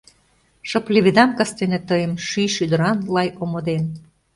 [0.69, 3.83] Шып леведам кастене тыйым, ший шӱдыран лай омо ден.